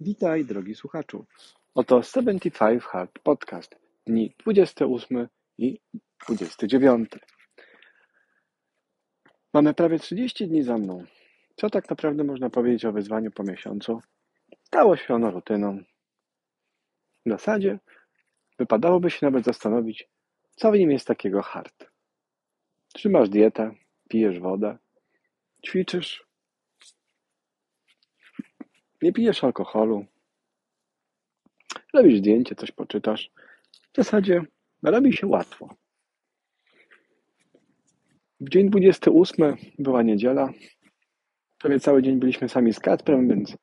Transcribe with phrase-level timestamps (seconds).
[0.00, 1.26] Witaj, drogi słuchaczu.
[1.74, 3.76] Oto 75 Hard Podcast,
[4.06, 5.80] dni 28 i
[6.28, 7.10] 29.
[9.54, 11.04] Mamy prawie 30 dni za mną.
[11.56, 14.00] Co tak naprawdę można powiedzieć o wyzwaniu po miesiącu?
[14.62, 15.78] Stało się ono rutyną.
[17.26, 17.78] W zasadzie
[18.58, 20.08] wypadałoby się nawet zastanowić,
[20.56, 21.90] co w nim jest takiego hard.
[22.94, 23.74] Trzymasz dietę,
[24.08, 24.78] pijesz wodę,
[25.66, 26.25] ćwiczysz,
[29.06, 30.06] nie pijesz alkoholu,
[31.94, 33.30] robisz zdjęcie, coś poczytasz.
[33.92, 34.42] W zasadzie
[34.82, 35.68] robi się łatwo.
[38.40, 40.52] W dzień 28 była niedziela.
[41.58, 43.56] Prawie cały dzień byliśmy sami z Kacprem, więc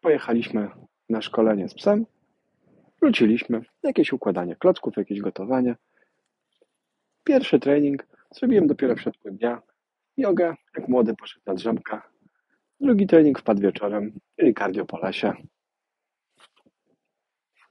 [0.00, 0.70] pojechaliśmy
[1.08, 2.06] na szkolenie z psem.
[3.02, 5.76] Wróciliśmy, jakieś układanie klocków, jakieś gotowanie.
[7.24, 9.62] Pierwszy trening zrobiłem dopiero w środku dnia.
[10.16, 12.09] Jogę, jak młody poszedł na drzemka.
[12.80, 15.32] Drugi trening wpadł wieczorem, czyli cardio po lesie.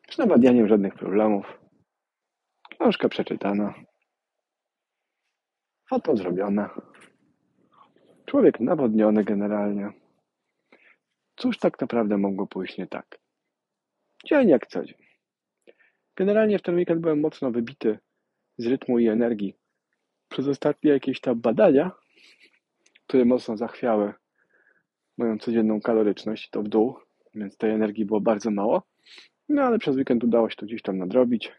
[0.09, 1.59] Z nawadnianiem żadnych problemów.
[2.69, 3.73] Książka przeczytana.
[5.89, 6.69] Foto zrobione.
[8.25, 9.91] Człowiek nawodniony generalnie.
[11.35, 13.19] Cóż tak naprawdę mogło pójść nie tak?
[14.25, 14.97] Dzień jak co dzień.
[16.15, 17.99] Generalnie w ten weekend byłem mocno wybity
[18.57, 19.55] z rytmu i energii.
[20.29, 21.91] Przez ostatnie jakieś tam badania,
[23.07, 24.13] które mocno zachwiały
[25.19, 26.95] moją codzienną kaloryczność, to w dół,
[27.35, 28.83] więc tej energii było bardzo mało.
[29.49, 31.51] No ale przez weekend udało się to gdzieś tam nadrobić.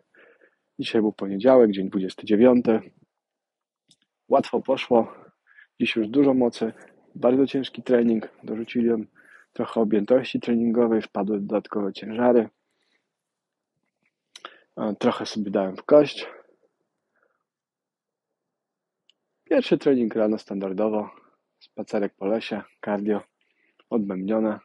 [0.79, 2.67] Dzisiaj był poniedziałek, dzień 29.
[4.29, 5.13] Łatwo poszło.
[5.81, 6.73] Dziś już dużo mocy.
[7.15, 8.29] Bardzo ciężki trening.
[8.43, 9.07] Dorzuciłem
[9.53, 12.49] trochę objętości treningowej, wpadły dodatkowe ciężary.
[14.99, 16.27] Trochę sobie dałem w kość.
[19.45, 21.11] Pierwszy trening rano standardowo.
[21.59, 23.30] Spacerek po lesie, cardio,
[23.91, 24.59] odbębnione.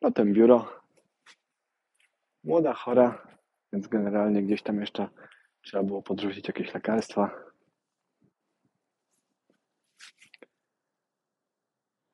[0.00, 0.82] Potem biuro,
[2.44, 3.26] Młoda, chora,
[3.72, 5.08] więc generalnie gdzieś tam jeszcze
[5.62, 7.30] trzeba było podrzucić jakieś lekarstwa.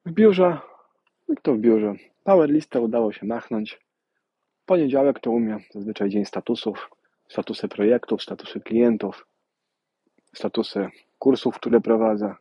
[0.06, 0.58] W biurze,
[1.28, 3.80] jak to w biurze, power listę udało się machnąć.
[4.66, 6.90] Poniedziałek to umie, zazwyczaj dzień statusów,
[7.28, 9.26] statusy projektów, statusy klientów,
[10.34, 12.34] statusy kursów, które prowadzę,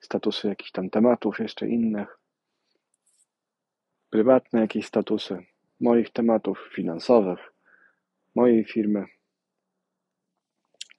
[0.00, 2.18] statusy jakichś tam tematów jeszcze innych,
[4.10, 5.46] prywatne jakieś statusy
[5.80, 7.52] moich tematów finansowych,
[8.34, 9.04] mojej firmy.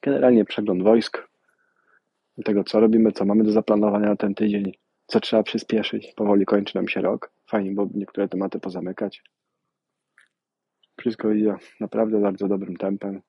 [0.02, 1.28] Generalnie przegląd wojsk,
[2.46, 4.72] tego co robimy, co mamy do zaplanowania na ten tydzień,
[5.06, 6.14] co trzeba przyspieszyć.
[6.16, 7.32] Powoli kończy nam się rok.
[7.50, 9.24] Fajnie byłoby niektóre tematy pozamykać.
[11.00, 13.22] Wszystko idzie naprawdę bardzo dobrym tempem.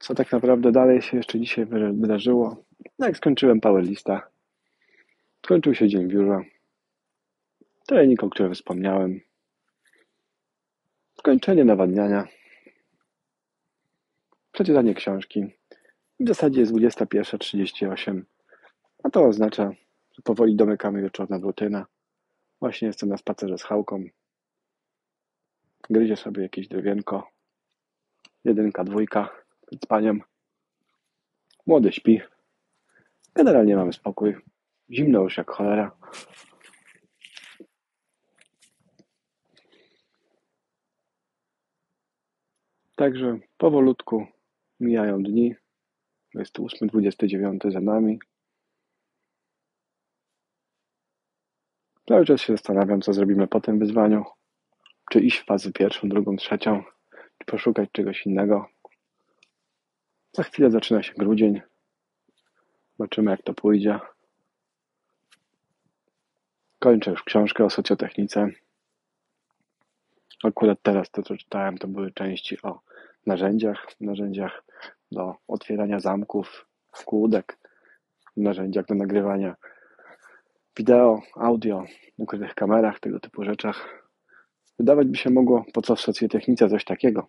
[0.00, 2.64] Co tak naprawdę dalej się jeszcze dzisiaj wydarzyło?
[2.98, 4.28] No jak skończyłem power lista,
[5.42, 6.42] skończył się dzień biura,
[7.86, 9.20] Trening, o którym wspomniałem.
[11.18, 12.28] Skończenie nawadniania.
[14.52, 15.46] Przeczytanie książki.
[16.20, 18.22] W zasadzie jest 21.38.
[19.02, 19.70] A to oznacza,
[20.12, 21.84] że powoli domykamy wieczorną rutynę.
[22.60, 24.04] Właśnie jestem na spacerze z Hałką.
[25.90, 27.30] Gryzie sobie jakieś drewienko.
[28.44, 29.39] Jedynka, dwójka
[29.76, 30.22] z paniem.
[31.66, 32.20] Młody śpi.
[33.34, 34.36] Generalnie mamy spokój.
[34.90, 35.96] Zimno już jak cholera.
[42.96, 44.26] Także powolutku
[44.80, 45.54] mijają dni.
[46.34, 48.18] 28, 29 za nami.
[52.08, 54.24] Cały czas się zastanawiam, co zrobimy po tym wyzwaniu.
[55.10, 56.82] Czy iść w fazę pierwszą, drugą, trzecią,
[57.38, 58.68] czy poszukać czegoś innego.
[60.32, 61.60] Za chwilę zaczyna się grudzień.
[62.98, 63.98] Zobaczymy, jak to pójdzie.
[66.78, 68.48] Kończę już książkę o socjotechnice.
[70.44, 72.80] Akurat teraz to, co czytałem, to były części o
[73.26, 74.64] narzędziach, narzędziach
[75.12, 76.66] do otwierania zamków,
[77.04, 77.58] kłódek,
[78.36, 79.56] narzędziach do nagrywania
[80.76, 81.84] wideo, audio,
[82.18, 84.06] ukrytych kamerach, tego typu rzeczach.
[84.78, 87.28] Wydawać by się mogło, po co w socjotechnice coś takiego,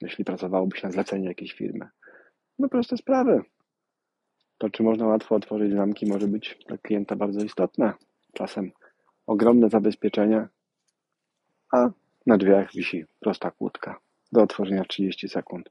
[0.00, 1.88] jeśli pracowałoby się na zlecenie jakiejś firmy.
[2.74, 3.42] Proste sprawy.
[4.58, 7.92] To, czy można łatwo otworzyć zamki, może być dla klienta bardzo istotne.
[8.32, 8.72] Czasem
[9.26, 10.48] ogromne zabezpieczenie,
[11.72, 11.90] a
[12.26, 14.00] na drzwiach wisi prosta kłódka
[14.32, 15.70] do otworzenia 30 sekund.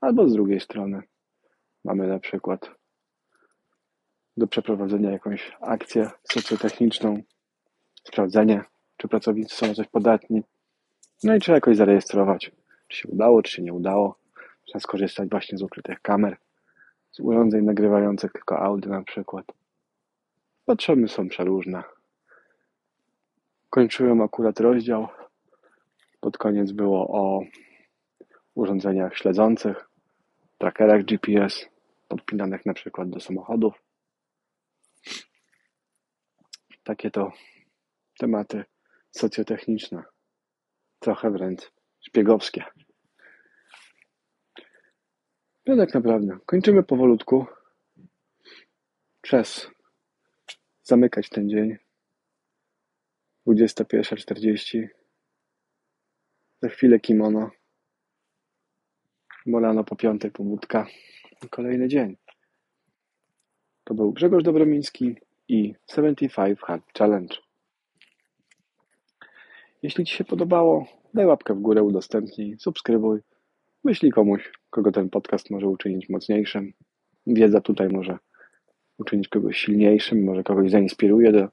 [0.00, 1.02] Albo z drugiej strony
[1.84, 2.70] mamy na przykład
[4.36, 7.22] do przeprowadzenia jakąś akcję socjotechniczną,
[8.04, 8.64] sprawdzenie,
[8.96, 10.42] czy pracownicy są na coś podatni.
[11.24, 12.52] No i trzeba jakoś zarejestrować,
[12.88, 14.21] czy się udało, czy się nie udało.
[14.72, 16.36] Trzeba skorzystać właśnie z ukrytych kamer,
[17.10, 19.46] z urządzeń nagrywających tylko audio na przykład.
[20.64, 21.82] Potrzeby są przeróżne.
[23.70, 25.08] Kończyłem akurat rozdział.
[26.20, 27.40] Pod koniec było o
[28.54, 29.88] urządzeniach śledzących,
[30.58, 31.68] trackerach GPS,
[32.08, 33.82] podpinanych na przykład do samochodów.
[36.82, 37.32] Takie to
[38.18, 38.64] tematy
[39.10, 40.02] socjotechniczne,
[40.98, 42.64] trochę wręcz szpiegowskie.
[45.72, 47.46] No tak naprawdę, kończymy powolutku.
[49.20, 49.70] Czas
[50.82, 51.76] zamykać ten dzień.
[53.46, 54.88] 21.40.
[56.62, 57.50] Za chwilę kimono.
[59.46, 60.86] Molano po piątej pobudka.
[61.50, 62.16] Kolejny dzień.
[63.84, 65.16] To był Grzegorz Dobromiński
[65.48, 67.36] i 75 Hard Challenge.
[69.82, 73.20] Jeśli Ci się podobało, daj łapkę w górę, udostępnij, subskrybuj.
[73.84, 76.72] Myśli komuś, kogo ten podcast może uczynić mocniejszym.
[77.26, 78.18] Wiedza tutaj może
[78.98, 81.48] uczynić kogoś silniejszym, może kogoś zainspiruje do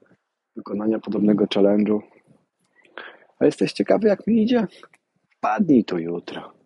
[0.56, 2.00] wykonania podobnego challenge'u.
[3.38, 4.66] A jesteś ciekawy, jak mi idzie?
[5.40, 6.59] Padnij to jutro.